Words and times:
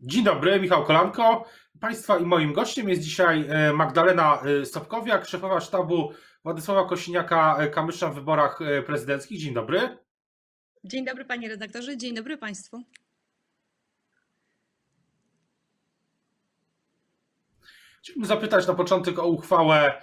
Dzień 0.00 0.24
dobry, 0.24 0.60
Michał 0.60 0.84
Kolanko. 0.84 1.44
Państwa 1.80 2.18
i 2.18 2.24
moim 2.24 2.52
gościem 2.52 2.88
jest 2.88 3.02
dzisiaj 3.02 3.46
e, 3.48 3.72
Magdalena 3.72 4.42
e, 4.42 4.64
Stopkowiak, 4.66 5.26
szefowa 5.26 5.60
sztabu 5.60 6.12
Władysława 6.44 6.90
Kosiniaka-Kamysza 6.90 8.10
w 8.10 8.14
wyborach 8.14 8.62
e, 8.62 8.82
prezydenckich. 8.82 9.40
Dzień 9.40 9.54
dobry. 9.54 9.98
Dzień 10.84 11.04
dobry 11.04 11.24
panie 11.24 11.48
redaktorze, 11.48 11.96
dzień 11.96 12.14
dobry 12.14 12.38
państwu. 12.38 12.82
Chciałbym 18.02 18.24
zapytać 18.24 18.66
na 18.66 18.74
początek 18.74 19.18
o 19.18 19.26
uchwałę 19.26 20.02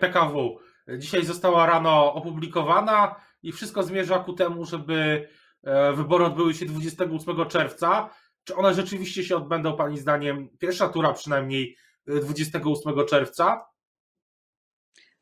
PKW. 0.00 0.58
Dzisiaj 0.98 1.24
została 1.24 1.66
rano 1.66 2.14
opublikowana 2.14 3.16
i 3.42 3.52
wszystko 3.52 3.82
zmierza 3.82 4.18
ku 4.18 4.32
temu, 4.32 4.64
żeby 4.64 5.28
wybory 5.94 6.24
odbyły 6.24 6.54
się 6.54 6.66
28 6.66 7.48
czerwca. 7.48 8.10
Czy 8.44 8.56
one 8.56 8.74
rzeczywiście 8.74 9.24
się 9.24 9.36
odbędą, 9.36 9.76
Pani 9.76 9.98
zdaniem, 9.98 10.48
pierwsza 10.58 10.88
tura 10.88 11.12
przynajmniej 11.12 11.76
28 12.06 12.98
y, 12.98 13.04
czerwca? 13.04 13.71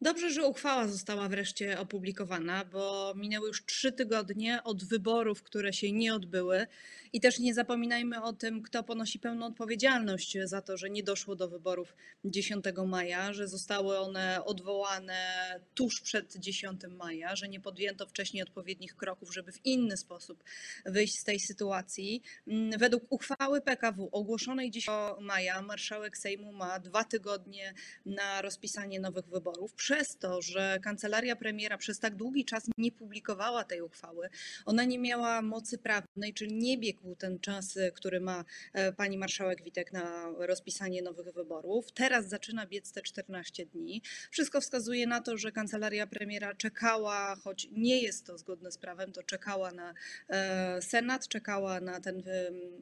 Dobrze, 0.03 0.31
że 0.31 0.47
uchwała 0.47 0.89
została 0.89 1.29
wreszcie 1.29 1.81
opublikowana, 1.81 2.65
bo 2.65 3.13
minęły 3.17 3.49
już 3.49 3.65
trzy 3.65 3.93
tygodnie 3.93 4.63
od 4.65 4.85
wyborów, 4.85 5.43
które 5.43 5.73
się 5.73 5.93
nie 5.93 6.15
odbyły. 6.15 6.67
I 7.13 7.21
też 7.21 7.39
nie 7.39 7.55
zapominajmy 7.55 8.23
o 8.23 8.33
tym, 8.33 8.63
kto 8.63 8.83
ponosi 8.83 9.19
pełną 9.19 9.47
odpowiedzialność 9.47 10.37
za 10.45 10.63
to, 10.63 10.77
że 10.77 10.91
nie 10.91 11.03
doszło 11.03 11.37
do 11.37 11.49
wyborów 11.49 11.95
10 12.25 12.65
maja, 12.87 13.33
że 13.33 13.49
zostały 13.49 13.99
one 13.99 14.45
odwołane 14.45 15.61
tuż 15.75 16.01
przed 16.01 16.37
10 16.37 16.81
maja, 16.91 17.37
że 17.37 17.49
nie 17.49 17.61
podjęto 17.61 18.07
wcześniej 18.07 18.43
odpowiednich 18.43 18.97
kroków, 18.97 19.35
żeby 19.35 19.53
w 19.53 19.67
inny 19.67 19.97
sposób 19.97 20.45
wyjść 20.87 21.19
z 21.19 21.25
tej 21.25 21.41
sytuacji. 21.41 22.23
Mm, 22.49 22.79
według 22.79 23.05
uchwały 23.11 23.61
PKW 23.61 24.09
ogłoszonej 24.13 24.71
10 24.71 24.97
maja 25.21 25.63
marszałek 25.63 26.19
Sejmu 26.19 26.53
ma 26.53 26.79
dwa 26.79 27.05
tygodnie 27.05 27.75
na 28.07 28.43
rozpisanie 28.43 29.01
nowych 29.01 29.27
wyborów 29.27 29.75
przez 29.91 30.17
to, 30.17 30.43
że 30.43 30.79
kancelaria 30.83 31.37
premiera 31.37 31.79
przez 31.79 31.99
tak 31.99 32.17
długi 32.17 32.45
czas 32.45 32.65
nie 32.79 32.93
publikowała 32.93 33.65
tej 33.65 33.83
uchwały, 33.83 34.29
ona 34.67 34.85
nie 34.85 34.99
miała 34.99 35.43
mocy 35.43 35.79
prawnej, 35.79 36.35
czyli 36.35 36.55
nie 36.55 36.79
biegł 36.79 37.15
ten 37.15 37.41
czas, 37.41 37.79
który 37.95 38.21
ma 38.21 38.45
e, 38.73 38.93
pani 38.93 39.19
marszałek 39.19 39.65
Witek 39.65 39.93
na 39.93 40.33
rozpisanie 40.39 41.03
nowych 41.03 41.35
wyborów. 41.35 41.93
Teraz 41.93 42.29
zaczyna 42.29 42.67
biec 42.67 42.93
te 42.93 43.03
14 43.03 43.67
dni. 43.67 44.03
Wszystko 44.31 44.61
wskazuje 44.61 45.07
na 45.07 45.21
to, 45.21 45.39
że 45.39 45.53
kancelaria 45.53 46.07
premiera 46.07 46.55
czekała, 46.55 47.37
choć 47.37 47.69
nie 47.73 48.03
jest 48.03 48.27
to 48.27 48.39
zgodne 48.39 48.73
z 48.73 48.79
prawem, 48.79 49.13
to 49.13 49.23
czekała 49.23 49.73
na 49.73 49.95
e, 50.29 50.83
Senat, 50.83 51.29
czekała 51.29 51.81
na 51.81 52.01
ten 52.01 52.23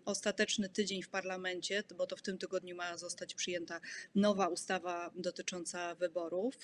ostateczny 0.04 0.68
tydzień 0.68 1.02
w 1.02 1.08
parlamencie, 1.08 1.82
bo 1.96 2.06
to 2.06 2.16
w 2.16 2.22
tym 2.22 2.38
tygodniu 2.38 2.76
ma 2.76 2.96
zostać 2.96 3.34
przyjęta 3.34 3.80
nowa 4.14 4.48
ustawa 4.48 5.10
dotycząca 5.14 5.94
wyborów. 5.94 6.56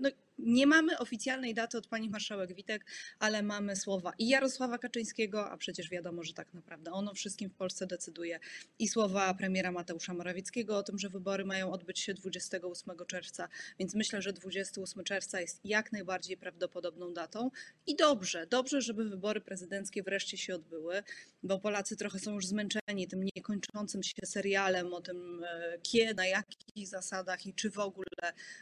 No, 0.00 0.10
nie 0.38 0.66
mamy 0.66 0.98
oficjalnej 0.98 1.54
daty 1.54 1.78
od 1.78 1.86
pani 1.86 2.10
marszałek 2.10 2.54
Witek, 2.54 2.84
ale 3.18 3.42
mamy 3.42 3.76
słowa 3.76 4.12
i 4.18 4.28
Jarosława 4.28 4.78
Kaczyńskiego, 4.78 5.50
a 5.50 5.56
przecież 5.56 5.90
wiadomo, 5.90 6.22
że 6.22 6.32
tak 6.32 6.54
naprawdę 6.54 6.92
ono 6.92 7.14
wszystkim 7.14 7.50
w 7.50 7.54
Polsce 7.54 7.86
decyduje, 7.86 8.40
i 8.78 8.88
słowa 8.88 9.34
premiera 9.34 9.72
Mateusza 9.72 10.14
Morawieckiego 10.14 10.76
o 10.76 10.82
tym, 10.82 10.98
że 10.98 11.08
wybory 11.08 11.44
mają 11.44 11.72
odbyć 11.72 12.00
się 12.00 12.14
28 12.14 12.94
czerwca, 13.06 13.48
więc 13.78 13.94
myślę, 13.94 14.22
że 14.22 14.32
28 14.32 15.04
czerwca 15.04 15.40
jest 15.40 15.60
jak 15.64 15.92
najbardziej 15.92 16.36
prawdopodobną 16.36 17.12
datą. 17.14 17.50
I 17.86 17.96
dobrze, 17.96 18.46
dobrze, 18.46 18.80
żeby 18.80 19.08
wybory 19.08 19.40
prezydenckie 19.40 20.02
wreszcie 20.02 20.38
się 20.38 20.54
odbyły, 20.54 21.02
bo 21.42 21.58
Polacy 21.58 21.96
trochę 21.96 22.18
są 22.18 22.34
już 22.34 22.46
zmęczeni 22.46 23.08
tym 23.08 23.24
niekończącym 23.36 24.02
się 24.02 24.26
serialem 24.26 24.94
o 24.94 25.00
tym, 25.00 25.44
e, 25.44 25.78
kiedy, 25.82 26.14
na 26.14 26.26
jakich 26.26 26.88
zasadach 26.88 27.46
i 27.46 27.54
czy 27.54 27.70
w 27.70 27.78
ogóle 27.78 28.06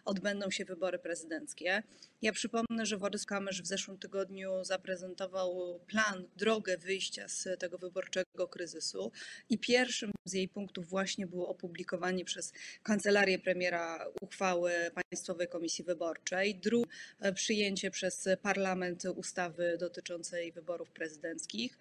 odbędą 0.05 0.51
się 0.51 0.65
wybory 0.65 0.99
prezydenckie. 0.99 1.83
Ja 2.23 2.33
przypomnę, 2.33 2.87
że 2.87 2.97
Władysław 2.97 3.29
Kamysz 3.29 3.63
w 3.63 3.67
zeszłym 3.67 3.99
tygodniu 3.99 4.65
zaprezentował 4.65 5.81
plan, 5.87 6.25
drogę 6.37 6.79
wyjścia 6.79 7.29
z 7.29 7.61
tego 7.61 7.79
wyborczego 7.79 8.49
kryzysu 8.49 9.13
i 9.51 9.59
pierwszym 9.59 10.11
z 10.25 10.33
jej 10.33 10.49
punktów 10.49 10.89
właśnie 10.89 11.27
było 11.27 11.49
opublikowanie 11.49 12.25
przez 12.25 12.53
kancelarię 12.83 13.39
premiera 13.39 14.07
uchwały 14.21 14.73
Państwowej 14.95 15.49
Komisji 15.49 15.85
Wyborczej, 15.85 16.55
drugim 16.55 16.91
e, 17.21 17.33
przyjęcie 17.33 17.91
przez 17.91 18.29
parlament 18.43 19.05
ustawy 19.05 19.77
dotyczącej 19.81 20.53
wyborów 20.53 20.91
prezydenckich. 20.91 21.79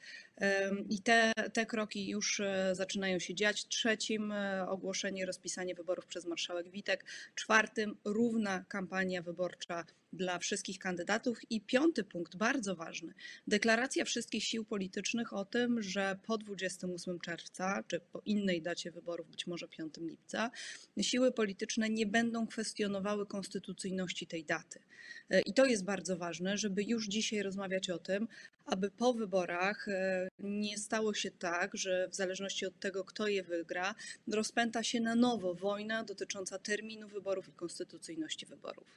I 0.89 1.01
te, 1.01 1.33
te 1.53 1.65
kroki 1.65 2.09
już 2.09 2.39
e, 2.39 2.75
zaczynają 2.75 3.19
się 3.19 3.35
dziać. 3.35 3.67
Trzecim 3.67 4.31
e, 4.31 4.69
ogłoszenie, 4.69 5.25
rozpisanie 5.25 5.75
wyborów 5.75 6.05
przez 6.05 6.25
marszałek 6.25 6.69
Witek. 6.69 7.05
Czwartym 7.35 7.66
równa 8.05 8.65
kampania 8.67 9.21
wyborcza 9.21 9.85
dla 10.17 10.39
wszystkich 10.39 10.79
kandydatów. 10.79 11.39
I 11.49 11.61
piąty 11.61 12.03
punkt, 12.03 12.35
bardzo 12.35 12.75
ważny, 12.75 13.13
deklaracja 13.47 14.05
wszystkich 14.05 14.43
sił 14.43 14.65
politycznych 14.65 15.33
o 15.33 15.45
tym, 15.45 15.81
że 15.81 16.17
po 16.23 16.37
28 16.37 17.19
czerwca, 17.19 17.83
czy 17.87 17.99
po 17.99 18.21
innej 18.25 18.61
dacie 18.61 18.91
wyborów, 18.91 19.29
być 19.29 19.47
może 19.47 19.67
5 19.67 19.93
lipca, 19.97 20.51
siły 21.01 21.31
polityczne 21.31 21.89
nie 21.89 22.05
będą 22.05 22.47
kwestionowały 22.47 23.25
konstytucyjności 23.25 24.27
tej 24.27 24.45
daty. 24.45 24.79
I 25.45 25.53
to 25.53 25.65
jest 25.65 25.83
bardzo 25.83 26.17
ważne, 26.17 26.57
żeby 26.57 26.83
już 26.83 27.07
dzisiaj 27.07 27.41
rozmawiać 27.41 27.89
o 27.89 27.99
tym, 27.99 28.27
aby 28.65 28.91
po 28.91 29.13
wyborach 29.13 29.87
e, 29.87 30.27
nie 30.39 30.77
stało 30.77 31.13
się 31.13 31.31
tak, 31.31 31.77
że 31.77 32.07
w 32.07 32.15
zależności 32.15 32.65
od 32.65 32.79
tego, 32.79 33.03
kto 33.03 33.27
je 33.27 33.43
wygra, 33.43 33.95
rozpęta 34.27 34.83
się 34.83 34.99
na 34.99 35.15
nowo 35.15 35.53
wojna 35.53 36.03
dotycząca 36.03 36.59
terminu 36.59 37.07
wyborów 37.07 37.49
i 37.49 37.51
konstytucyjności 37.51 38.45
wyborów. 38.45 38.87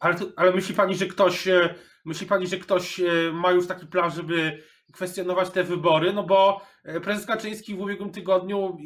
Ale, 0.00 0.16
ale 0.36 0.52
myśli 0.52 0.74
pani, 0.74 0.96
że 0.96 1.06
ktoś 1.06 1.48
e, 1.48 1.74
myśli 2.04 2.26
pani, 2.26 2.46
że 2.46 2.56
ktoś 2.56 3.00
e, 3.00 3.04
ma 3.32 3.52
już 3.52 3.66
taki 3.66 3.86
plan, 3.86 4.10
żeby 4.10 4.62
kwestionować 4.92 5.50
te 5.50 5.64
wybory? 5.64 6.12
No 6.12 6.22
bo 6.22 6.60
e, 6.84 7.00
prezes 7.00 7.26
Kaczyński 7.26 7.74
w 7.74 7.80
ubiegłym 7.80 8.10
tygodniu 8.10 8.78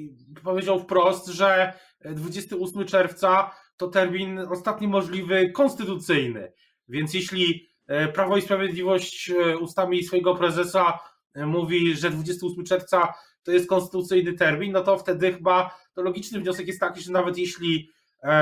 powiedział 0.45 0.81
wprost, 0.81 1.27
że 1.27 1.73
28 2.05 2.87
czerwca 2.87 3.51
to 3.77 3.89
termin 3.89 4.39
ostatni 4.39 4.89
możliwy 4.89 5.51
konstytucyjny. 5.51 6.53
Więc 6.89 7.15
jeśli 7.15 7.69
Prawo 8.15 8.37
i 8.37 8.43
Sprawiedliwość 8.43 9.33
ustami 9.61 10.05
swojego 10.05 10.35
prezesa 10.35 10.99
mówi, 11.35 11.97
że 11.97 12.11
28 12.11 12.65
czerwca 12.65 13.15
to 13.43 13.53
jest 13.53 13.69
konstytucyjny 13.69 14.33
termin, 14.33 14.73
no 14.73 14.81
to 14.81 14.99
wtedy 14.99 15.33
chyba 15.33 15.79
to 15.95 16.03
logiczny 16.03 16.41
wniosek 16.41 16.67
jest 16.67 16.81
taki, 16.81 17.01
że 17.01 17.13
nawet 17.13 17.39
jeśli 17.39 17.91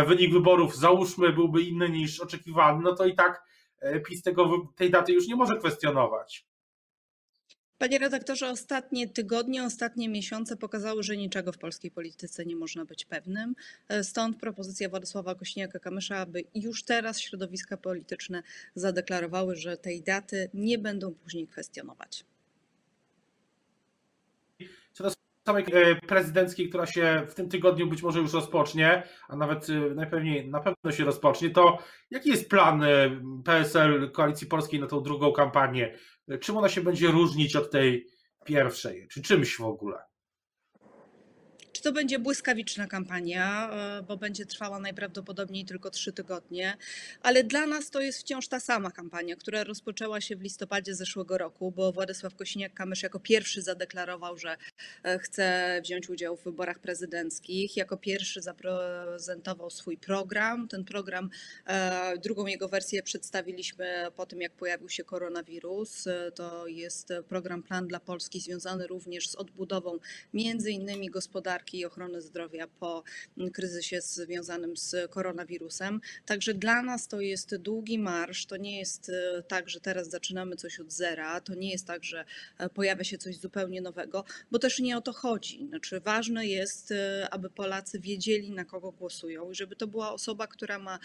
wynik 0.06 0.32
wyborów, 0.32 0.76
załóżmy, 0.76 1.32
byłby 1.32 1.62
inny 1.62 1.88
niż 1.90 2.20
oczekiwany, 2.20 2.82
no 2.82 2.94
to 2.94 3.06
i 3.06 3.14
tak 3.14 3.44
e, 3.80 4.00
PiS 4.00 4.22
tego, 4.22 4.68
tej 4.76 4.90
daty 4.90 5.12
już 5.12 5.28
nie 5.28 5.36
może 5.36 5.56
kwestionować. 5.56 6.46
Panie 7.78 7.98
redaktorze, 7.98 8.50
ostatnie 8.50 9.08
tygodnie, 9.08 9.64
ostatnie 9.64 10.08
miesiące 10.08 10.56
pokazały, 10.56 11.02
że 11.02 11.16
niczego 11.16 11.52
w 11.52 11.58
polskiej 11.58 11.90
polityce 11.90 12.46
nie 12.46 12.56
można 12.56 12.84
być 12.84 13.04
pewnym. 13.04 13.54
E, 13.88 14.04
stąd 14.04 14.36
propozycja 14.36 14.88
Władysława 14.88 15.34
Kośniaka-Kamysza, 15.34 16.14
aby 16.14 16.44
już 16.54 16.82
teraz 16.82 17.20
środowiska 17.20 17.76
polityczne 17.76 18.42
zadeklarowały, 18.74 19.56
że 19.56 19.76
tej 19.76 20.02
daty 20.02 20.50
nie 20.54 20.78
będą 20.78 21.14
później 21.14 21.46
kwestionować 21.46 22.24
samej 25.46 25.64
e, 25.72 25.94
prezydenckiej, 25.94 26.68
która 26.68 26.86
się 26.86 27.26
w 27.28 27.34
tym 27.34 27.48
tygodniu 27.48 27.86
być 27.86 28.02
może 28.02 28.20
już 28.20 28.32
rozpocznie, 28.32 29.02
a 29.28 29.36
nawet 29.36 29.70
e, 29.70 29.94
najpewniej 29.94 30.50
na 30.50 30.60
pewno 30.60 30.92
się 30.92 31.04
rozpocznie, 31.04 31.50
to 31.50 31.78
jaki 32.10 32.30
jest 32.30 32.50
plan 32.50 32.82
e, 32.82 32.88
PSL 33.44 34.10
Koalicji 34.12 34.46
Polskiej 34.46 34.80
na 34.80 34.86
tą 34.86 35.02
drugą 35.02 35.32
kampanię? 35.32 35.98
Czym 36.40 36.56
ona 36.56 36.68
się 36.68 36.80
będzie 36.80 37.08
różnić 37.08 37.56
od 37.56 37.70
tej 37.70 38.06
pierwszej? 38.44 39.08
Czy 39.10 39.22
czymś 39.22 39.56
w 39.56 39.64
ogóle? 39.64 40.09
Czy 41.72 41.82
to 41.82 41.92
będzie 41.92 42.18
błyskawiczna 42.18 42.86
kampania, 42.86 43.70
e, 43.72 44.02
bo 44.02 44.16
będzie 44.16 44.46
trwała 44.46 44.78
najprawdopodobniej 44.78 45.64
tylko 45.64 45.90
trzy 45.90 46.12
tygodnie, 46.12 46.76
ale 47.22 47.44
dla 47.44 47.66
nas 47.66 47.90
to 47.90 48.00
jest 48.00 48.20
wciąż 48.20 48.48
ta 48.48 48.60
sama 48.60 48.90
kampania, 48.90 49.36
która 49.36 49.64
rozpoczęła 49.64 50.20
się 50.20 50.36
w 50.36 50.40
listopadzie 50.40 50.94
zeszłego 50.94 51.38
roku, 51.38 51.70
bo 51.70 51.92
Władysław 51.92 52.34
Kosiniak-Kamysz 52.34 53.02
jako 53.02 53.20
pierwszy 53.20 53.62
zadeklarował, 53.62 54.38
że 54.38 54.56
e, 55.02 55.18
chce 55.18 55.80
wziąć 55.84 56.08
udział 56.08 56.36
w 56.36 56.44
wyborach 56.44 56.78
prezydenckich, 56.78 57.76
jako 57.76 57.96
pierwszy 57.96 58.42
zaprezentował 58.42 59.70
swój 59.70 59.96
program. 59.96 60.68
Ten 60.68 60.84
program, 60.84 61.30
e, 61.66 62.18
drugą 62.18 62.46
jego 62.46 62.68
wersję 62.68 63.02
przedstawiliśmy 63.02 64.06
po 64.16 64.26
tym, 64.26 64.40
jak 64.40 64.52
pojawił 64.52 64.88
się 64.88 65.04
koronawirus. 65.04 66.08
To 66.34 66.66
jest 66.66 67.12
program 67.28 67.62
Plan 67.62 67.86
dla 67.86 68.00
Polski 68.00 68.40
związany 68.40 68.86
również 68.86 69.28
z 69.28 69.34
odbudową 69.34 69.98
między 70.34 70.70
innymi 70.70 71.10
gospodarki, 71.10 71.59
gospodarki 71.60 71.78
i 71.78 71.84
ochrony 71.84 72.22
zdrowia 72.22 72.66
po 72.66 73.02
kryzysie 73.52 74.00
związanym 74.00 74.76
z 74.76 75.10
koronawirusem. 75.10 76.00
Także 76.26 76.54
dla 76.54 76.82
nas 76.82 77.08
to 77.08 77.20
jest 77.20 77.56
długi 77.56 77.98
marsz. 77.98 78.46
To 78.46 78.56
nie 78.56 78.78
jest 78.78 79.12
tak, 79.48 79.68
że 79.68 79.80
teraz 79.80 80.10
zaczynamy 80.10 80.56
coś 80.56 80.80
od 80.80 80.92
zera. 80.92 81.40
To 81.40 81.54
nie 81.54 81.70
jest 81.70 81.86
tak, 81.86 82.04
że 82.04 82.24
pojawia 82.74 83.04
się 83.04 83.18
coś 83.18 83.36
zupełnie 83.36 83.80
nowego, 83.80 84.24
bo 84.50 84.58
też 84.58 84.78
nie 84.78 84.96
o 84.96 85.00
to 85.00 85.12
chodzi. 85.12 85.66
Znaczy, 85.68 86.00
ważne 86.00 86.46
jest, 86.46 86.92
aby 87.30 87.50
Polacy 87.50 88.00
wiedzieli, 88.00 88.50
na 88.50 88.64
kogo 88.64 88.92
głosują 88.92 89.50
i 89.50 89.54
żeby 89.54 89.76
to 89.76 89.86
była 89.86 90.12
osoba, 90.12 90.46
która 90.46 90.78
ma 90.78 90.98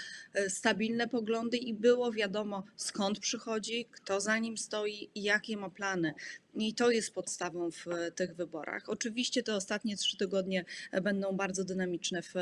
stabilne 0.47 1.07
poglądy 1.07 1.57
i 1.57 1.73
było 1.73 2.11
wiadomo, 2.11 2.63
skąd 2.75 3.19
przychodzi, 3.19 3.85
kto 3.91 4.21
za 4.21 4.37
nim 4.37 4.57
stoi 4.57 5.09
i 5.15 5.23
jakie 5.23 5.57
ma 5.57 5.69
plany. 5.69 6.13
I 6.57 6.73
to 6.73 6.91
jest 6.91 7.13
podstawą 7.13 7.71
w 7.71 7.85
tych 8.15 8.35
wyborach. 8.35 8.89
Oczywiście 8.89 9.43
te 9.43 9.55
ostatnie 9.55 9.97
trzy 9.97 10.17
tygodnie 10.17 10.44
będą 11.01 11.31
bardzo 11.31 11.63
dynamiczne 11.63 12.21
w 12.21 12.33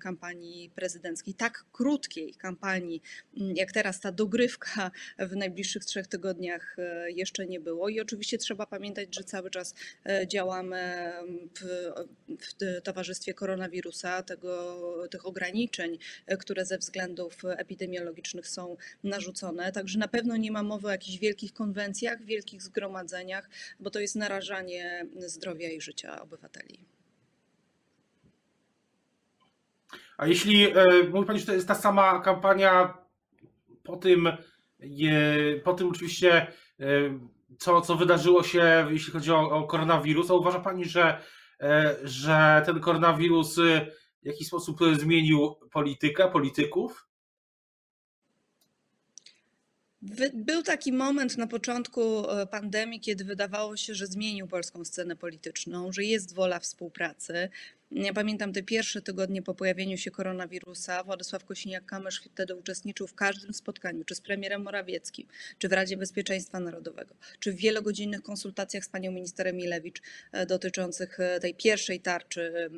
kampanii 0.00 0.70
prezydenckiej. 0.70 1.34
Tak 1.34 1.64
krótkiej 1.72 2.34
kampanii, 2.34 3.02
jak 3.34 3.72
teraz 3.72 4.00
ta 4.00 4.12
dogrywka 4.12 4.90
w 5.18 5.36
najbliższych 5.36 5.84
trzech 5.84 6.06
tygodniach 6.06 6.76
jeszcze 7.06 7.46
nie 7.46 7.60
było. 7.60 7.88
I 7.88 8.00
oczywiście 8.00 8.38
trzeba 8.38 8.66
pamiętać, 8.66 9.14
że 9.14 9.24
cały 9.24 9.50
czas 9.50 9.74
działamy 10.26 11.12
w, 11.60 11.92
w 12.40 12.82
towarzystwie 12.82 13.34
koronawirusa, 13.34 14.22
tego, 14.22 15.08
tych 15.10 15.26
ograniczeń, 15.26 15.98
które 16.38 16.64
ze 16.66 16.78
względów 16.78 17.42
epidemiologicznych 17.44 18.48
są 18.48 18.76
narzucone. 19.04 19.72
Także 19.72 19.98
na 19.98 20.08
pewno 20.08 20.36
nie 20.36 20.52
ma 20.52 20.62
mowy 20.62 20.88
o 20.88 20.90
jakichś 20.90 21.18
wielkich 21.18 21.52
konwencjach, 21.52 22.24
wielkich 22.24 22.62
zgromadzeniach 22.62 23.10
bo 23.80 23.90
to 23.90 24.00
jest 24.00 24.16
narażanie 24.16 25.06
zdrowia 25.16 25.70
i 25.70 25.80
życia 25.80 26.22
obywateli. 26.22 26.99
A 30.20 30.26
jeśli 30.26 30.70
e, 30.70 30.84
mówi 31.10 31.26
Pani, 31.26 31.40
że 31.40 31.46
to 31.46 31.52
jest 31.52 31.68
ta 31.68 31.74
sama 31.74 32.20
kampania 32.20 32.94
po 33.82 33.96
tym, 33.96 34.28
po 35.64 35.74
tym 35.74 35.88
oczywiście, 35.88 36.46
e, 36.80 36.86
co, 37.58 37.80
co 37.80 37.96
wydarzyło 37.96 38.42
się, 38.42 38.86
jeśli 38.90 39.12
chodzi 39.12 39.32
o, 39.32 39.50
o 39.50 39.66
koronawirus, 39.66 40.30
a 40.30 40.34
uważa 40.34 40.60
Pani, 40.60 40.84
że, 40.84 41.22
e, 41.60 41.96
że 42.04 42.62
ten 42.66 42.80
koronawirus 42.80 43.56
w 44.22 44.26
jakiś 44.26 44.46
sposób 44.46 44.78
zmienił 44.92 45.54
politykę, 45.72 46.30
polityków? 46.30 47.06
Był 50.34 50.62
taki 50.62 50.92
moment 50.92 51.38
na 51.38 51.46
początku 51.46 52.22
pandemii, 52.50 53.00
kiedy 53.00 53.24
wydawało 53.24 53.76
się, 53.76 53.94
że 53.94 54.06
zmienił 54.06 54.46
polską 54.46 54.84
scenę 54.84 55.16
polityczną, 55.16 55.92
że 55.92 56.04
jest 56.04 56.34
wola 56.34 56.58
współpracy, 56.58 57.50
ja 57.92 58.12
pamiętam 58.12 58.52
te 58.52 58.62
pierwsze 58.62 59.02
tygodnie 59.02 59.42
po 59.42 59.54
pojawieniu 59.54 59.96
się 59.96 60.10
koronawirusa. 60.10 61.04
Władysław 61.04 61.44
Kosiniak-Kamysz 61.44 62.20
wtedy 62.32 62.54
uczestniczył 62.54 63.06
w 63.06 63.14
każdym 63.14 63.54
spotkaniu, 63.54 64.04
czy 64.04 64.14
z 64.14 64.20
premierem 64.20 64.62
Morawieckim, 64.62 65.26
czy 65.58 65.68
w 65.68 65.72
Radzie 65.72 65.96
Bezpieczeństwa 65.96 66.60
Narodowego, 66.60 67.14
czy 67.40 67.52
w 67.52 67.56
wielogodzinnych 67.56 68.22
konsultacjach 68.22 68.84
z 68.84 68.88
panią 68.88 69.12
minister 69.12 69.54
Milewicz 69.54 70.02
e, 70.32 70.46
dotyczących 70.46 71.20
e, 71.20 71.40
tej 71.40 71.54
pierwszej 71.54 72.00
tarczy 72.00 72.70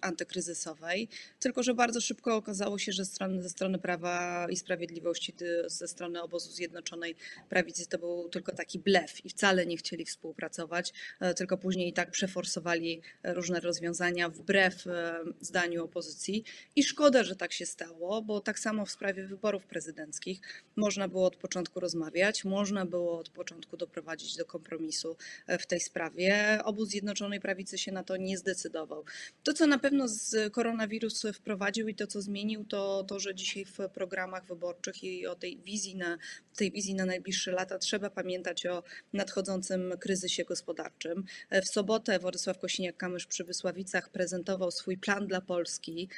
antykryzysowej. 0.00 1.08
Tylko, 1.40 1.62
że 1.62 1.74
bardzo 1.74 2.00
szybko 2.00 2.36
okazało 2.36 2.78
się, 2.78 2.92
że 2.92 3.04
strony, 3.04 3.42
ze 3.42 3.48
strony 3.48 3.78
Prawa 3.78 4.46
i 4.50 4.56
Sprawiedliwości, 4.56 5.34
ze 5.66 5.88
strony 5.88 6.22
obozu 6.22 6.50
Zjednoczonej 6.50 7.16
Prawicy 7.48 7.86
to 7.86 7.98
był 7.98 8.28
tylko 8.28 8.52
taki 8.52 8.78
blef 8.78 9.24
i 9.24 9.28
wcale 9.28 9.66
nie 9.66 9.76
chcieli 9.76 10.04
współpracować, 10.04 10.92
e, 11.20 11.34
tylko 11.34 11.58
później 11.58 11.88
i 11.88 11.92
tak 11.92 12.10
przeforsowali 12.10 13.02
różne 13.24 13.60
rozwiązania 13.60 14.28
w 14.28 14.51
wbrew 14.52 14.86
e, 14.86 15.24
zdaniu 15.40 15.84
opozycji. 15.84 16.44
I 16.76 16.84
szkoda, 16.84 17.24
że 17.24 17.36
tak 17.36 17.52
się 17.52 17.66
stało, 17.66 18.22
bo 18.22 18.40
tak 18.40 18.58
samo 18.58 18.86
w 18.86 18.90
sprawie 18.90 19.26
wyborów 19.26 19.66
prezydenckich 19.66 20.40
można 20.76 21.08
było 21.08 21.26
od 21.26 21.36
początku 21.36 21.80
rozmawiać, 21.80 22.44
można 22.44 22.86
było 22.86 23.18
od 23.18 23.28
początku 23.28 23.76
doprowadzić 23.76 24.36
do 24.36 24.44
kompromisu 24.44 25.16
e, 25.46 25.58
w 25.58 25.66
tej 25.66 25.80
sprawie. 25.80 26.60
Obóz 26.64 26.88
Zjednoczonej 26.88 27.40
Prawicy 27.40 27.78
się 27.78 27.92
na 27.92 28.04
to 28.04 28.16
nie 28.16 28.38
zdecydował. 28.38 29.04
To, 29.42 29.52
co 29.52 29.66
na 29.66 29.78
pewno 29.78 30.08
z 30.08 30.52
koronawirus 30.52 31.22
wprowadził 31.34 31.88
i 31.88 31.94
to, 31.94 32.06
co 32.06 32.22
zmienił, 32.22 32.64
to 32.64 33.04
to, 33.04 33.20
że 33.20 33.34
dzisiaj 33.34 33.64
w 33.64 33.78
programach 33.94 34.46
wyborczych 34.46 35.04
i 35.04 35.26
o 35.26 35.34
tej 35.34 35.58
wizji 35.58 35.96
na, 35.96 36.18
tej 36.56 36.72
wizji 36.72 36.94
na 36.94 37.06
najbliższe 37.06 37.52
lata 37.52 37.78
trzeba 37.78 38.10
pamiętać 38.10 38.66
o 38.66 38.82
nadchodzącym 39.12 39.94
kryzysie 40.00 40.44
gospodarczym. 40.44 41.24
E, 41.50 41.62
w 41.62 41.68
sobotę 41.68 42.18
Władysław 42.18 42.58
Kosiniak-Kamysz 42.58 43.26
przy 43.26 43.44
Wysławicach 43.44 44.08
prezentował 44.08 44.41
zaprezentował 44.42 44.70
swój 44.70 44.98
plan 44.98 45.26
dla 45.26 45.40
Polski, 45.40 46.08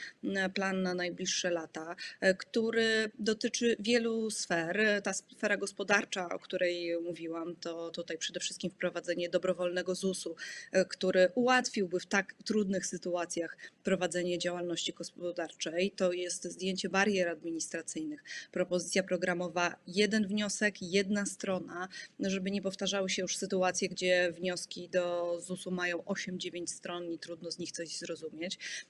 plan 0.55 0.83
na 0.83 0.95
najbliższe 0.95 1.51
lata, 1.51 1.97
e, 2.21 2.35
który 2.35 3.11
dotyczy 3.19 3.77
wielu 3.79 4.31
sfer. 4.31 5.03
Ta 5.03 5.13
sfera 5.13 5.57
gospodarcza, 5.57 6.29
o 6.29 6.39
której 6.39 7.01
mówiłam, 7.01 7.57
to 7.57 7.91
tutaj 7.91 8.19
przede 8.19 8.41
wszystkim 8.41 8.71
wprowadzenie 8.71 9.29
dobrowolnego 9.29 9.95
ZUS-u, 9.95 10.37
e, 10.73 10.85
który 10.85 11.29
ułatwiłby 11.35 12.01
w 12.01 12.07
tak 12.07 12.35
trudnych 12.45 12.87
sytuacjach 12.87 13.57
prowadzenie 13.85 14.39
działalności 14.39 14.93
gospodarczej. 14.93 15.91
To 15.91 16.13
jest 16.13 16.45
zdjęcie 16.45 16.89
barier 16.89 17.29
administracyjnych, 17.29 18.25
propozycja 18.53 19.03
programowa, 19.03 19.77
jeden 19.87 20.27
wniosek, 20.27 20.83
jedna 20.83 21.27
strona, 21.27 21.89
żeby 22.21 22.51
nie 22.51 22.63
powtarzały 22.63 23.11
się 23.11 23.23
już 23.23 23.37
sytuacje, 23.37 23.89
gdzie 23.89 24.33
wnioski 24.33 24.89
do 24.89 25.37
ZUS-u 25.41 25.71
mają 25.71 25.99
8-9 25.99 26.67
stron 26.67 27.13
i 27.13 27.19
trudno 27.19 27.51
z 27.51 27.59
nich 27.59 27.73
coś 27.73 27.99
zrozumieć. 27.99 28.14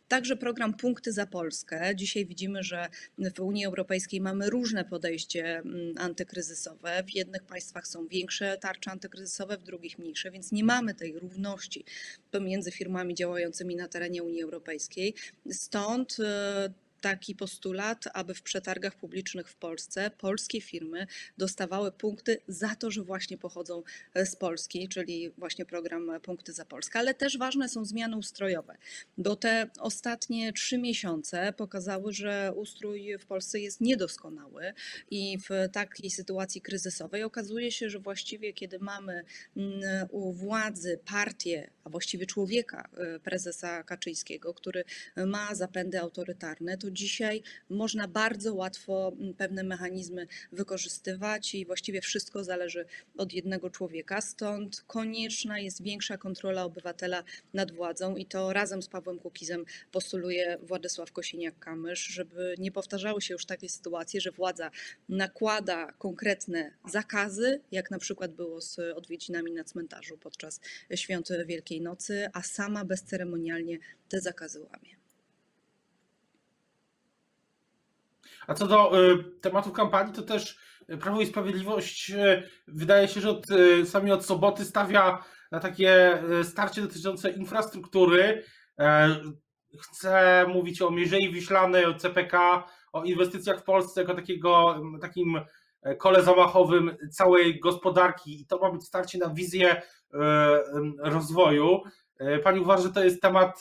Także 0.09 0.37
program 0.37 0.75
Punkty 0.75 1.12
za 1.12 1.26
Polskę. 1.26 1.93
Dzisiaj 1.97 2.26
widzimy, 2.26 2.62
że 2.62 2.88
w 3.35 3.41
Unii 3.41 3.67
Europejskiej 3.67 4.21
mamy 4.21 4.50
różne 4.50 4.85
podejście 4.85 5.59
mm, 5.59 5.94
antykryzysowe. 5.99 7.05
W 7.06 7.15
jednych 7.15 7.43
państwach 7.43 7.87
są 7.87 8.06
większe 8.06 8.59
tarcze 8.59 8.91
antykryzysowe, 8.91 9.59
w 9.59 9.62
drugich 9.62 9.99
mniejsze, 9.99 10.31
więc 10.31 10.53
nie 10.53 10.65
mamy 10.65 10.94
tej 10.94 11.19
równości 11.19 11.85
pomiędzy 12.31 12.71
firmami 12.71 13.15
działającymi 13.15 13.76
na 13.76 13.88
terenie 13.88 14.23
Unii 14.23 14.43
Europejskiej. 14.43 15.15
Stąd 15.50 16.17
e, 16.20 16.83
taki 17.05 17.35
postulat, 17.35 18.05
aby 18.15 18.35
w 18.35 18.43
przetargach 18.43 18.97
publicznych 18.97 19.49
w 19.49 19.56
Polsce 19.56 20.11
polskie 20.11 20.61
firmy 20.61 21.06
dostawały 21.39 21.93
punkty 21.93 22.39
za 22.49 22.75
to, 22.75 22.91
że 22.91 23.03
właśnie 23.03 23.39
pochodzą 23.39 23.83
e, 24.15 24.27
z 24.27 24.37
Polski, 24.37 24.89
czyli 24.89 25.31
właśnie 25.39 25.67
program 25.67 26.11
Punkty 26.23 26.53
za 26.53 26.65
Polskę. 26.65 26.99
Ale 26.99 27.15
też 27.15 27.39
ważne 27.39 27.69
są 27.69 27.85
zmiany 27.85 28.17
ustrojowe, 28.17 28.77
bo 29.19 29.37
te 29.37 29.71
ostatnie 29.79 30.53
trzy 30.53 30.79
miesiące 30.79 31.53
pokazały, 31.53 32.12
że 32.12 32.53
ustrój 32.56 33.19
w 33.19 33.27
Polsce 33.27 33.61
jest 33.61 33.81
niedoskonały 33.81 34.73
i 35.11 35.39
w 35.39 35.73
takiej 35.73 36.11
sytuacji 36.11 36.61
kryzysowej 36.61 37.23
okazuje 37.23 37.73
się, 37.73 37.91
że 37.91 37.99
właściwie 37.99 38.53
kiedy 38.53 38.79
mamy 38.79 39.25
mm, 39.56 40.09
u 40.11 40.33
władzy 40.33 40.99
partię, 41.05 41.71
a 41.85 41.91
właściwie 41.91 42.27
człowieka, 42.27 42.89
e, 42.97 43.21
prezesa 43.21 43.83
Kaczyńskiego, 43.83 44.55
który 44.55 44.84
ma 45.27 45.55
zapędy 45.55 46.01
autorytarne, 46.01 46.79
to 46.79 46.94
dzisiaj 46.94 47.43
można 47.70 48.08
bardzo 48.08 48.55
łatwo 48.55 49.13
mm, 49.20 49.34
pewne 49.34 49.63
mechanizmy 49.63 50.27
wykorzystywać 50.53 51.55
i 51.55 51.67
właściwie 51.67 52.01
wszystko 52.01 52.44
zależy 52.44 52.86
od 53.17 53.32
jednego 53.32 53.70
człowieka. 53.70 54.20
Stąd 54.20 54.84
konieczna 54.86 55.58
jest 55.58 55.82
większa 55.82 56.19
kontrola 56.19 56.65
obywatela 56.65 57.24
nad 57.55 57.72
władzą 57.72 58.17
i 58.17 58.27
to 58.27 58.53
razem 58.53 58.82
z 58.82 58.89
Pawłem 58.89 59.19
Kukizem 59.19 59.65
postuluje 59.93 60.58
Władysław 60.63 61.13
Kosiniak-Kamysz, 61.13 62.13
żeby 62.13 62.55
nie 62.58 62.72
powtarzały 62.72 63.22
się 63.22 63.34
już 63.34 63.46
takie 63.46 63.69
sytuacje, 63.69 64.20
że 64.20 64.31
władza 64.31 64.70
nakłada 65.08 65.93
konkretne 65.93 66.70
zakazy, 66.89 67.60
jak 67.72 67.91
na 67.91 67.98
przykład 67.98 68.32
było 68.32 68.60
z 68.60 68.79
odwiedzinami 68.79 69.53
na 69.53 69.65
cmentarzu 69.65 70.19
podczas 70.19 70.60
świąt 70.94 71.29
Wielkiej 71.46 71.81
Nocy, 71.81 72.29
a 72.32 72.43
sama 72.43 72.84
bezceremonialnie 72.84 73.79
te 74.08 74.20
zakazy 74.20 74.60
łamie. 74.60 75.04
A 78.46 78.55
co 78.55 78.67
do 78.67 79.05
y, 79.10 79.24
tematów 79.41 79.72
kampanii, 79.72 80.15
to 80.15 80.22
też 80.22 80.58
Prawo 81.01 81.20
i 81.20 81.27
Sprawiedliwość 81.27 82.10
y, 82.10 82.43
wydaje 82.69 83.08
się, 83.08 83.20
że 83.20 83.31
od, 83.31 83.51
y, 83.51 83.86
sami 83.86 84.13
od 84.13 84.27
soboty 84.27 84.65
stawia 84.65 85.24
na 85.51 85.60
takie 85.60 86.22
starcie 86.43 86.82
dotyczące 86.82 87.31
infrastruktury. 87.31 88.44
E, 88.79 89.17
chce 89.81 90.44
mówić 90.48 90.82
o 90.82 90.91
Mierzei 90.91 91.32
Wiślanej, 91.32 91.84
o 91.84 91.94
CPK, 91.94 92.65
o 92.93 93.05
inwestycjach 93.05 93.60
w 93.60 93.65
Polsce 93.65 94.01
jako 94.01 94.15
takiego, 94.15 94.81
takim 95.01 95.41
e, 95.82 95.96
kole 95.96 96.22
zamachowym 96.22 96.96
całej 97.13 97.60
gospodarki 97.60 98.41
i 98.41 98.46
to 98.46 98.58
ma 98.58 98.70
być 98.70 98.84
starcie 98.84 99.19
na 99.19 99.34
wizję 99.34 99.82
rozwoju. 100.98 101.82
E, 102.19 102.39
pani 102.39 102.60
uważa, 102.60 102.82
że 102.82 102.93
to 102.93 103.05
jest 103.05 103.22
temat, 103.22 103.60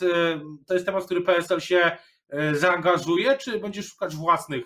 to 0.68 0.74
jest 0.74 0.86
temat, 0.86 1.04
w 1.04 1.06
który 1.06 1.22
PSL 1.22 1.60
się 1.60 1.98
zaangażuje, 2.54 3.38
czy 3.38 3.60
będzie 3.60 3.84
szukać 3.84 4.16
własnych 4.16 4.63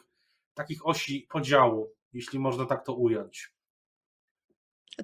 takich 0.58 0.86
osi 0.88 1.28
podziału, 1.30 1.94
jeśli 2.14 2.40
można 2.40 2.66
tak 2.66 2.86
to 2.86 2.94
ująć? 2.94 3.57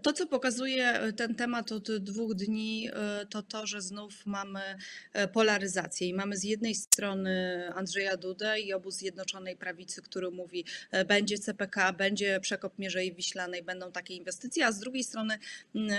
To, 0.01 0.13
co 0.13 0.27
pokazuje 0.27 0.87
e, 0.87 1.13
ten 1.13 1.35
temat 1.35 1.71
od 1.71 1.97
dwóch 1.97 2.35
dni, 2.35 2.89
e, 2.93 3.25
to 3.25 3.43
to, 3.43 3.67
że 3.67 3.81
znów 3.81 4.25
mamy 4.25 4.59
e, 5.13 5.27
polaryzację 5.27 6.07
i 6.07 6.13
mamy 6.13 6.37
z 6.37 6.43
jednej 6.43 6.75
strony 6.75 7.63
Andrzeja 7.75 8.17
Dudę 8.17 8.59
i 8.59 8.73
obóz 8.73 8.95
Zjednoczonej 8.95 9.57
Prawicy, 9.57 10.01
który 10.01 10.31
mówi, 10.31 10.65
będzie 11.07 11.37
CPK, 11.37 11.93
będzie 11.93 12.39
przekop 12.39 12.79
Mierzei 12.79 13.13
Wiślanej, 13.13 13.63
będą 13.63 13.91
takie 13.91 14.15
inwestycje, 14.15 14.65
a 14.65 14.71
z 14.71 14.79
drugiej 14.79 15.03
strony 15.03 15.39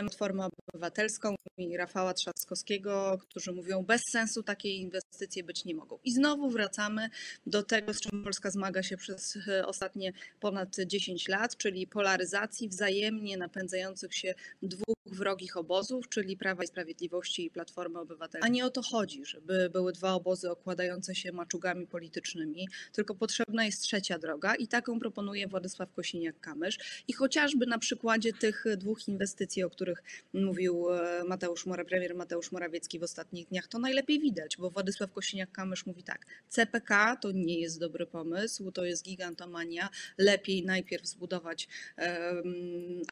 Platformę 0.01 0.49
Obywatelską 0.73 1.35
i 1.59 1.77
Rafała 1.77 2.15
Trzaskowskiego, 2.15 3.19
którzy 3.29 3.53
mówią, 3.53 3.83
bez 3.83 4.03
sensu 4.11 4.43
takie 4.43 4.77
inwestycje 4.77 5.45
być 5.45 5.65
nie 5.65 5.75
mogą. 5.75 5.99
I 6.05 6.13
znowu 6.13 6.51
wracamy 6.51 7.11
do 7.47 7.63
tego, 7.63 7.95
z 7.95 8.01
czym 8.01 8.25
Polska 8.25 8.51
zmaga 8.51 8.83
się 8.83 8.97
przez 8.97 9.39
ostatnie 9.65 10.13
ponad 10.41 10.77
10 10.87 11.29
lat, 11.29 11.57
czyli 11.57 11.87
polaryzacji 11.87 12.69
wzajemnie 12.69 13.37
napędzającej 13.37 13.84
się 14.11 14.35
dwóch 14.63 14.95
wrogich 15.07 15.57
obozów, 15.57 16.09
czyli 16.09 16.37
Prawa 16.37 16.65
i 16.65 16.67
Sprawiedliwości 16.67 17.45
i 17.47 17.51
Platformy 17.51 18.01
Obywatelskiej. 18.01 18.51
A 18.51 18.55
nie 18.55 18.65
o 18.67 18.71
to 18.71 18.83
chodzi, 18.83 19.25
żeby 19.25 19.71
były 19.71 19.93
dwa 19.93 20.15
obozy 20.15 20.51
okładające 20.51 21.15
się 21.15 21.33
maczugami 21.33 21.87
politycznymi, 21.87 22.69
tylko 22.93 23.15
potrzebna 23.15 23.65
jest 23.65 23.83
trzecia 23.83 24.19
droga 24.19 24.55
i 24.55 24.69
taką 24.69 24.99
proponuje 24.99 25.49
Władysław 25.49 25.89
Kosiniak-Kamysz. 25.93 26.79
I 27.09 27.13
chociażby 27.13 27.67
na 27.67 27.79
przykładzie 27.79 28.33
tych 28.33 28.65
dwóch 28.77 29.09
inwestycji, 29.09 29.63
o 29.63 29.71
których 29.71 30.03
mówił 30.33 30.93
e, 30.93 31.25
Mateusz 31.25 31.67
Mora, 31.67 31.85
premier 31.85 32.15
Mateusz 32.15 32.53
Morawiecki 32.53 32.99
w 32.99 33.03
ostatnich 33.03 33.49
dniach, 33.49 33.69
to 33.69 33.79
najlepiej 33.79 34.21
widać, 34.21 34.57
bo 34.57 34.71
Władysław 34.71 35.11
Kosiniak-Kamysz 35.13 35.87
mówi 35.87 36.03
tak, 36.03 36.27
CPK 36.49 37.17
to 37.17 37.33
nie 37.33 37.61
jest 37.61 37.81
dobry 37.81 38.07
pomysł, 38.07 38.73
to 38.73 38.85
jest 38.85 39.05
gigantomania, 39.05 39.89
lepiej 40.19 40.65
najpierw 40.65 41.07
zbudować 41.07 41.69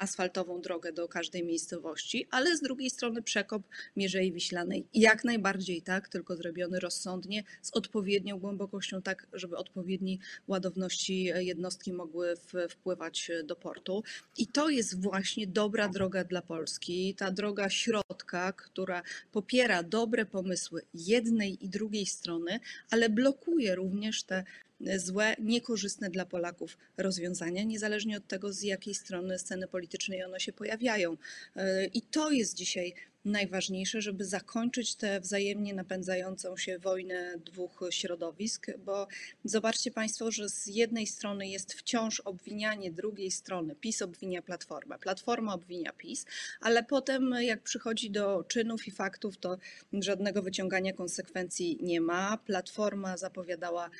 asfaltową 0.01 0.62
drogę 0.63 0.93
do 0.93 1.09
każdej 1.09 1.45
miejscowości, 1.45 2.27
ale 2.31 2.57
z 2.57 2.61
drugiej 2.61 2.91
strony 2.91 3.23
przekop 3.23 3.63
Mierzei 3.97 4.33
Wiślanej 4.33 4.85
jak 4.95 5.25
najbardziej 5.25 5.83
tak, 5.83 6.09
tylko 6.09 6.37
zrobiony 6.37 6.81
rozsądnie, 6.81 7.45
z 7.63 7.71
odpowiednią 7.73 8.39
głębokością, 8.39 9.03
tak 9.03 9.27
żeby 9.33 9.57
odpowiedniej 9.57 10.19
ładowności 10.49 11.25
jednostki 11.25 11.93
mogły 11.93 12.35
wpływać 12.69 13.31
do 13.45 13.57
portu. 13.57 14.03
I 14.39 14.47
to 14.47 14.69
jest 14.69 15.01
właśnie 15.01 15.47
dobra 15.47 15.89
droga 15.89 16.25
dla 16.25 16.43
Polski, 16.43 17.15
ta 17.15 17.31
droga 17.31 17.71
środka, 17.71 18.53
która 18.53 19.03
popiera 19.33 19.83
dobre 19.83 20.27
pomysły 20.27 20.83
jednej 20.95 21.65
i 21.65 21.69
drugiej 21.69 22.07
strony, 22.07 22.61
ale 22.91 23.09
blokuje 23.09 23.75
również 23.75 24.23
te 24.23 24.45
złe, 24.97 25.37
niekorzystne 25.39 26.11
dla 26.11 26.27
Polaków 26.27 26.79
rozwiązania, 26.97 27.63
niezależnie 27.63 28.17
od 28.17 28.29
tego, 28.29 28.53
z 28.53 28.63
jakiej 28.63 28.95
strony 28.95 29.39
sceny 29.39 29.69
politycznej 29.69 30.25
one 30.25 30.41
się 30.41 30.53
pojawiają. 30.53 31.17
E, 31.57 31.87
I 31.87 32.03
to 32.03 32.31
jest 32.31 32.55
dzisiaj 32.55 32.95
najważniejsze, 33.25 34.03
żeby 34.03 34.25
zakończyć 34.25 34.95
tę 34.95 35.21
wzajemnie 35.21 35.75
napędzającą 35.75 36.57
się 36.57 36.79
wojnę 36.79 37.39
dwóch 37.39 37.81
środowisk, 37.91 38.67
bo 38.85 39.07
zobaczcie 39.45 39.91
Państwo, 39.91 40.31
że 40.31 40.49
z 40.49 40.67
jednej 40.67 41.07
strony 41.07 41.49
jest 41.49 41.75
wciąż 41.75 42.21
obwinianie 42.21 42.93
drugiej 42.93 43.31
strony, 43.31 43.75
PiS 43.75 44.03
obwinia 44.03 44.43
Platformę, 44.43 44.99
Platforma 44.99 45.55
obwinia 45.55 45.93
PiS, 45.93 46.27
ale 46.61 46.85
potem 46.85 47.35
jak 47.41 47.63
przychodzi 47.63 48.11
do 48.11 48.45
czynów 48.49 48.89
i 48.89 48.91
faktów, 48.91 49.37
to 49.37 49.59
żadnego 49.93 50.43
wyciągania 50.43 50.93
konsekwencji 50.93 51.79
nie 51.81 52.01
ma. 52.01 52.39
Platforma 52.47 53.17
zapowiadała 53.17 53.91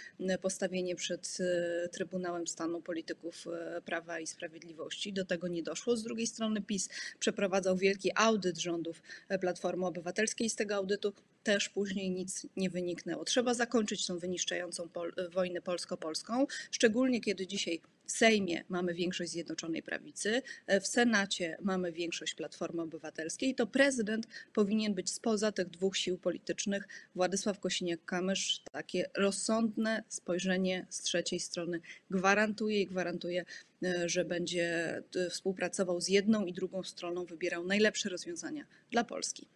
postawienie 0.43 0.97
przed 0.97 1.39
e, 1.41 1.89
Trybunałem 1.89 2.47
Stanu 2.47 2.81
polityków 2.81 3.47
e, 3.47 3.81
Prawa 3.81 4.21
i 4.21 4.27
Sprawiedliwości. 4.27 5.13
Do 5.13 5.25
tego 5.25 5.49
nie 5.49 5.63
doszło. 5.63 5.97
Z 5.97 6.03
drugiej 6.03 6.27
strony 6.27 6.63
PiS 6.63 6.89
przeprowadzał 7.19 7.77
wielki 7.77 8.11
audyt 8.15 8.59
rządów 8.59 9.03
Platformy 9.41 9.87
Obywatelskiej. 9.87 10.51
Z 10.51 10.57
tego 10.57 10.75
audytu 10.75 11.13
też 11.43 11.69
później 11.69 12.11
nic 12.11 12.47
nie 12.57 12.71
wyniknęło. 12.71 13.25
Trzeba 13.25 13.55
zakończyć 13.55 14.07
tą 14.07 14.19
wyniszczającą 14.19 14.89
pol 14.89 15.13
wojnę 15.31 15.63
polsko-polską, 15.63 16.47
szczególnie 16.71 17.21
kiedy 17.21 17.47
dzisiaj 17.47 17.81
w 18.07 18.13
Sejmie 18.13 18.65
mamy 18.69 18.95
większość 18.95 19.31
Zjednoczonej 19.31 19.83
Prawicy, 19.83 20.43
w 20.81 20.87
Senacie 20.87 21.57
mamy 21.61 21.93
większość 21.93 22.35
Platformy 22.35 22.83
Obywatelskiej, 22.83 23.55
to 23.55 23.67
prezydent 23.67 24.27
powinien 24.53 24.95
być 24.95 25.11
spoza 25.11 25.53
tych 25.53 25.71
dwóch 25.71 25.97
sił 25.97 26.19
politycznych. 26.19 26.89
Władysław 27.15 27.61
Kosiniak-Kamysz 27.61 28.61
takie 28.73 29.11
rozsądne 29.17 30.05
spojrzenie 30.09 30.87
z 30.91 31.03
trzeciej 31.03 31.41
strony 31.41 31.81
gwarantuje 32.11 32.81
i 32.81 32.87
gwarantuje, 32.87 33.45
e, 33.83 34.09
że 34.09 34.25
będzie 34.25 34.97
e, 35.17 35.31
współpracował 35.31 36.01
z 36.01 36.09
jedną 36.09 36.47
i 36.47 36.53
drugą 36.53 36.83
stroną, 36.83 37.25
wybierał 37.25 37.65
najlepsze 37.65 38.09
rozwiązania 38.09 38.67
dla 38.91 39.05
Polski. 39.05 39.49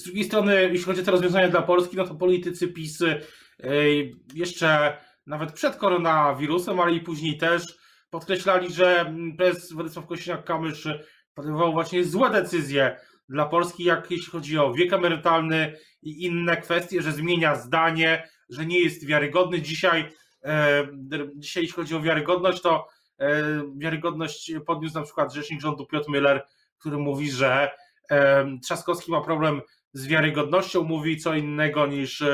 Z 0.00 0.04
drugiej 0.04 0.24
strony, 0.24 0.62
jeśli 0.62 0.84
chodzi 0.84 1.00
o 1.00 1.04
te 1.04 1.10
rozwiązania 1.10 1.48
dla 1.48 1.62
Polski, 1.62 1.96
no 1.96 2.06
to 2.06 2.14
politycy 2.14 2.68
PiS 2.68 2.98
jeszcze 4.34 4.96
nawet 5.26 5.52
przed 5.52 5.76
koronawirusem, 5.76 6.80
ale 6.80 6.92
i 6.92 7.00
później 7.00 7.38
też 7.38 7.62
podkreślali, 8.10 8.72
że 8.72 9.14
prezes 9.38 9.72
Władysław 9.72 10.06
Kosiniak-Kamysz 10.06 10.98
podejmował 11.34 11.72
właśnie 11.72 12.04
złe 12.04 12.30
decyzje 12.30 12.96
dla 13.28 13.46
Polski, 13.46 13.84
jak 13.84 14.10
jeśli 14.10 14.26
chodzi 14.26 14.58
o 14.58 14.72
wiek 14.72 14.92
emerytalny 14.92 15.76
i 16.02 16.24
inne 16.24 16.56
kwestie, 16.56 17.02
że 17.02 17.12
zmienia 17.12 17.54
zdanie, 17.54 18.28
że 18.48 18.66
nie 18.66 18.80
jest 18.80 19.06
wiarygodny. 19.06 19.62
Dzisiaj, 19.62 20.12
e, 20.44 20.86
dzisiaj 21.36 21.62
jeśli 21.62 21.76
chodzi 21.76 21.94
o 21.94 22.00
wiarygodność, 22.00 22.62
to 22.62 22.86
e, 23.18 23.42
wiarygodność 23.76 24.52
podniósł 24.66 24.94
na 24.94 25.02
przykład 25.02 25.34
rzecznik 25.34 25.60
rządu 25.60 25.86
Piotr 25.86 26.10
Müller, 26.10 26.40
który 26.78 26.98
mówi, 26.98 27.30
że 27.30 27.70
Trzaskowski 28.62 29.10
ma 29.10 29.20
problem 29.20 29.60
z 29.92 30.06
wiarygodnością, 30.06 30.82
mówi 30.82 31.16
co 31.16 31.34
innego 31.34 31.86
niż 31.86 32.24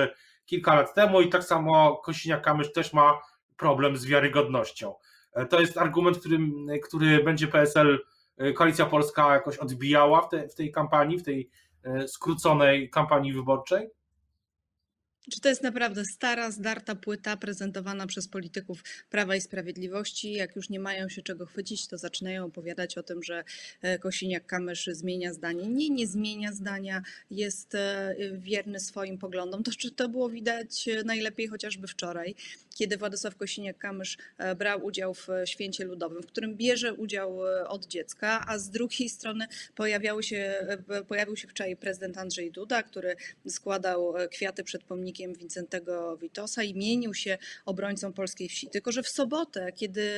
kilka 0.47 0.75
lat 0.75 0.95
temu 0.95 1.21
i 1.21 1.29
tak 1.29 1.45
samo 1.45 2.03
Kosiniak-Kamysz 2.07 2.73
też 2.73 2.93
ma 2.93 3.21
problem 3.57 3.97
z 3.97 4.05
wiarygodnością. 4.05 4.95
E, 5.33 5.47
to 5.47 5.61
jest 5.61 5.79
argument, 5.79 6.19
który, 6.19 6.39
który 6.83 7.25
będzie 7.25 7.47
PSL, 7.47 8.05
e, 8.37 8.53
Koalicja 8.53 8.87
Polska 8.87 9.33
jakoś 9.35 9.57
odbijała 9.57 10.21
w, 10.21 10.29
te, 10.29 10.49
w 10.49 10.55
tej 10.55 10.73
kampanii, 10.73 11.19
w 11.19 11.23
tej 11.23 11.51
e, 11.85 12.09
skróconej 12.09 12.91
kampanii 12.91 13.33
wyborczej? 13.33 13.89
Czy 15.31 15.41
to 15.41 15.49
jest 15.49 15.63
naprawdę 15.63 16.05
stara, 16.05 16.51
zdarta 16.51 16.95
płyta 16.95 17.37
prezentowana 17.37 18.07
przez 18.07 18.29
polityków 18.29 18.85
Prawa 19.11 19.37
i 19.37 19.41
Sprawiedliwości? 19.41 20.33
Jak 20.33 20.57
już 20.57 20.71
nie 20.71 20.81
mają 20.81 21.09
się 21.09 21.23
czego 21.23 21.47
chwycić, 21.47 21.87
to 21.87 21.99
zaczynają 21.99 22.45
opowiadać 22.45 22.99
o 22.99 23.03
tym, 23.03 23.23
że 23.23 23.45
e, 23.83 23.99
Kosiniak-Kamysz 23.99 24.93
zmienia 24.93 25.33
zdanie. 25.33 25.67
Nie, 25.67 25.91
nie 25.91 26.07
zmienia 26.07 26.53
zdania, 26.53 27.03
jest 27.31 27.75
e, 27.75 28.15
wierny 28.33 28.81
swoim 28.81 29.19
poglądom. 29.19 29.63
To, 29.63 29.71
to 29.97 30.09
było 30.09 30.29
widać 30.29 30.89
e, 30.89 31.05
najlepiej 31.05 31.49
chociażby 31.49 31.87
wczoraj, 31.87 32.35
kiedy 32.75 32.97
Władysław 32.97 33.37
Kosiniak-Kamysz 33.37 34.19
brał 34.57 34.85
udział 34.85 35.15
w 35.15 35.29
Święcie 35.45 35.85
Ludowym, 35.85 36.23
w 36.23 36.27
którym 36.27 36.57
bierze 36.57 36.95
udział 36.95 37.41
od 37.69 37.87
dziecka, 37.87 38.45
a 38.49 38.59
z 38.59 38.71
drugiej 38.71 39.09
strony 39.09 39.47
pojawiały 39.75 40.23
się, 40.23 40.67
pojawił 41.09 41.37
się 41.37 41.49
wczoraj 41.49 41.77
prezydent 41.77 42.19
Andrzej 42.19 42.51
Duda, 42.51 42.83
który 42.83 43.17
składał 43.49 44.15
kwiaty 44.31 44.65
przed 44.65 44.85
pomnikiem 44.85 45.16
pomnikiem 45.17 45.35
Wincentego 45.35 46.17
Witosa 46.17 46.63
i 46.63 46.75
mienił 46.75 47.15
się 47.15 47.39
obrońcą 47.65 48.13
polskiej 48.13 48.49
wsi. 48.49 48.69
Tylko, 48.69 48.93
że 48.93 49.03
w 49.03 49.09
sobotę, 49.09 49.73
kiedy 49.73 50.11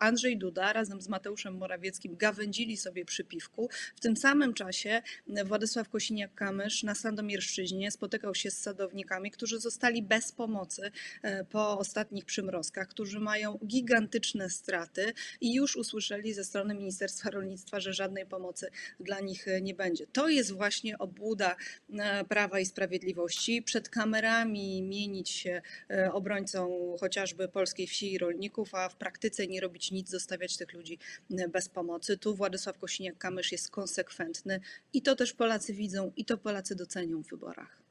Andrzej 0.00 0.38
Duda 0.38 0.72
razem 0.72 1.00
z 1.00 1.08
Mateuszem 1.08 1.56
Morawieckim 1.56 2.16
gawędzili 2.16 2.76
sobie 2.76 3.04
przy 3.04 3.24
piwku, 3.24 3.68
w 3.96 4.00
tym 4.00 4.16
samym 4.16 4.54
czasie 4.54 5.02
Władysław 5.44 5.88
Kosiniak-Kamysz 5.88 6.84
na 6.84 6.94
Sandomierszczyźnie 6.94 7.90
spotykał 7.90 8.34
się 8.34 8.50
z 8.50 8.58
sadownikami, 8.58 9.30
którzy 9.30 9.60
zostali 9.60 10.02
bez 10.02 10.32
pomocy 10.32 10.90
e, 11.22 11.44
po 11.44 11.78
ostatnich 11.78 12.24
przymrozkach, 12.24 12.88
którzy 12.88 13.20
mają 13.20 13.58
gigantyczne 13.66 14.50
straty 14.50 15.12
i 15.40 15.54
już 15.54 15.76
usłyszeli 15.76 16.34
ze 16.34 16.44
strony 16.44 16.74
Ministerstwa 16.74 17.30
Rolnictwa, 17.30 17.80
że 17.80 17.92
żadnej 17.92 18.26
pomocy 18.26 18.70
dla 19.00 19.20
nich 19.20 19.46
nie 19.62 19.74
będzie. 19.74 20.06
To 20.06 20.28
jest 20.28 20.52
właśnie 20.52 20.98
obłuda 20.98 21.56
e, 21.98 22.24
Prawa 22.24 22.60
i 22.60 22.66
Sprawiedliwości 22.66 23.62
przed 23.62 23.88
kamerami 23.88 24.45
mienić 24.46 25.30
się 25.30 25.62
e, 25.90 26.12
obrońcą 26.12 26.96
chociażby 27.00 27.48
polskiej 27.48 27.86
wsi 27.86 28.12
i 28.12 28.18
rolników, 28.18 28.74
a 28.74 28.88
w 28.88 28.96
praktyce 28.96 29.46
nie 29.46 29.60
robić 29.60 29.90
nic, 29.90 30.10
zostawiać 30.10 30.56
tych 30.56 30.72
ludzi 30.72 30.98
e, 31.38 31.48
bez 31.48 31.68
pomocy. 31.68 32.18
Tu 32.18 32.34
Władysław 32.34 32.78
Kosiniak-Kamysz 32.78 33.52
jest 33.52 33.70
konsekwentny 33.70 34.60
i 34.92 35.02
to 35.02 35.16
też 35.16 35.32
Polacy 35.32 35.74
widzą 35.74 36.12
i 36.16 36.24
to 36.24 36.38
Polacy 36.38 36.76
docenią 36.76 37.22
w 37.22 37.28
wyborach. 37.28 37.82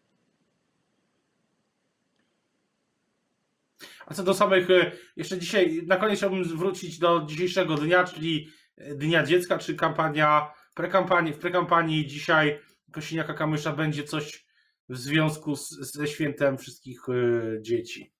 A 4.05 4.13
co 4.13 4.23
do 4.23 4.33
samych, 4.33 4.69
e, 4.69 4.91
jeszcze 5.15 5.39
dzisiaj, 5.39 5.83
na 5.87 5.97
koniec 5.97 6.17
chciałbym 6.17 6.45
zwrócić 6.45 6.99
do 6.99 7.25
dzisiejszego 7.29 7.75
dnia, 7.75 8.03
czyli 8.03 8.49
Dnia 8.77 9.23
Dziecka, 9.23 9.57
czy 9.57 9.75
kampania, 9.75 10.53
prekampanii, 10.73 11.33
w 11.33 11.37
prekampanii 11.37 12.07
dzisiaj 12.07 12.59
Kosiniaka 12.91 13.33
Kamysza 13.33 13.73
będzie 13.73 14.03
coś 14.03 14.44
w 14.89 14.97
związku 14.97 15.55
z, 15.55 15.69
ze 15.69 16.07
świętem 16.07 16.57
wszystkich 16.57 17.09
y, 17.09 17.59
dzieci. 17.61 18.14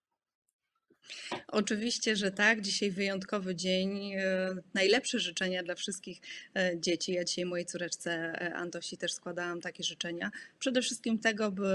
Oczywiście, 1.47 2.15
że 2.15 2.31
tak. 2.31 2.61
Dzisiaj 2.61 2.91
wyjątkowy 2.91 3.55
dzień. 3.55 4.13
E, 4.13 4.55
Najlepsze 4.73 5.19
życzenia 5.19 5.63
dla 5.63 5.75
wszystkich 5.75 6.21
e, 6.55 6.79
dzieci. 6.79 7.13
Ja 7.13 7.23
dzisiaj 7.23 7.45
mojej 7.45 7.65
córeczce 7.65 8.11
e, 8.11 8.53
Antosi 8.53 8.97
też 8.97 9.13
składałam 9.13 9.61
takie 9.61 9.83
życzenia. 9.83 10.31
Przede 10.59 10.81
wszystkim 10.81 11.19
tego, 11.19 11.51
by, 11.51 11.65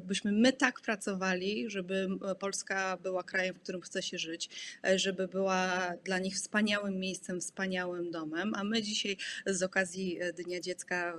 byśmy 0.00 0.32
my 0.32 0.52
tak 0.52 0.80
pracowali, 0.80 1.70
żeby 1.70 2.08
Polska 2.38 2.96
była 2.96 3.22
krajem, 3.22 3.54
w 3.54 3.60
którym 3.60 3.80
chce 3.80 4.02
się 4.02 4.18
żyć, 4.18 4.50
żeby 4.96 5.28
była 5.28 5.92
dla 6.04 6.18
nich 6.18 6.34
wspaniałym 6.34 7.00
miejscem, 7.00 7.40
wspaniałym 7.40 8.10
domem. 8.10 8.54
A 8.54 8.64
my 8.64 8.82
dzisiaj 8.82 9.16
z 9.46 9.62
okazji 9.62 10.18
Dnia 10.44 10.60
Dziecka 10.60 11.14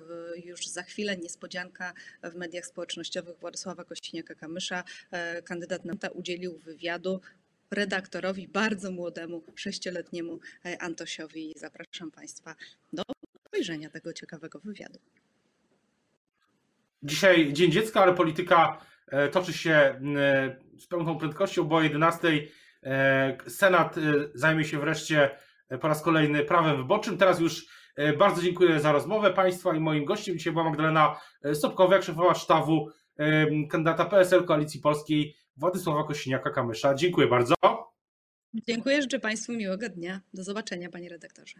już 0.45 0.67
za 0.67 0.83
chwilę 0.83 1.17
niespodzianka 1.17 1.93
w 2.23 2.35
mediach 2.35 2.65
społecznościowych 2.65 3.37
Władysława 3.39 3.83
Kościniaka-Kamysza, 3.83 4.83
e, 5.11 5.41
kandydat 5.41 5.85
na 5.85 5.95
ta 5.95 6.09
udzielił 6.09 6.57
wywiadu 6.57 7.21
redaktorowi, 7.71 8.47
bardzo 8.47 8.91
młodemu, 8.91 9.43
sześcioletniemu 9.55 10.39
e, 10.65 10.81
Antosiowi. 10.81 11.53
Zapraszam 11.57 12.11
Państwa 12.11 12.55
do 12.93 13.03
obejrzenia 13.45 13.89
tego 13.89 14.13
ciekawego 14.13 14.59
wywiadu. 14.59 14.99
Dzisiaj 17.03 17.53
Dzień 17.53 17.71
Dziecka, 17.71 18.01
ale 18.01 18.13
polityka 18.13 18.77
e, 19.07 19.29
toczy 19.29 19.53
się 19.53 19.71
e, 19.71 19.99
z 20.77 20.87
pełną 20.87 21.17
prędkością, 21.17 21.63
bo 21.63 21.75
o 21.75 21.81
11 21.81 22.27
e, 22.83 23.37
Senat 23.47 23.95
zajmie 24.33 24.65
się 24.65 24.79
wreszcie 24.79 25.29
po 25.81 25.87
raz 25.87 26.01
kolejny 26.01 26.43
prawem 26.43 26.77
wyborczym. 26.77 27.17
Teraz 27.17 27.39
już 27.39 27.65
bardzo 28.17 28.41
dziękuję 28.41 28.79
za 28.79 28.91
rozmowę 28.91 29.33
Państwa 29.33 29.75
i 29.75 29.79
moim 29.79 30.05
gościem 30.05 30.37
dzisiaj 30.37 30.53
była 30.53 30.65
Magdalena 30.65 31.19
Sobkowiak, 31.53 32.03
szefowa 32.03 32.35
sztabu 32.35 32.89
kandydata 33.69 34.05
PSL 34.05 34.45
Koalicji 34.45 34.79
Polskiej 34.79 35.35
Władysława 35.57 36.03
Kosiniaka-Kamysza. 36.03 36.95
Dziękuję 36.95 37.27
bardzo. 37.27 37.55
Dziękuję, 38.53 39.01
życzę 39.01 39.19
Państwu 39.19 39.53
miłego 39.53 39.89
dnia. 39.89 40.21
Do 40.33 40.43
zobaczenia, 40.43 40.89
Panie 40.89 41.09
redaktorze. 41.09 41.55